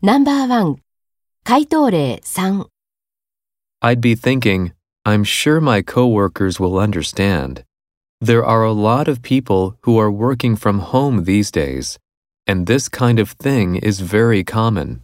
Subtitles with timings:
[0.00, 0.76] ナンバーワン
[1.42, 2.68] 回答例3
[3.82, 4.70] I'd be thinking,
[5.04, 7.64] I'm sure my coworkers will understand.
[8.20, 11.98] There are a lot of people who are working from home these days,
[12.46, 15.02] and this kind of thing is very common.